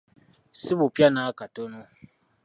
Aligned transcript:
Sibupya 0.61 1.07
n'akatono 1.13 1.79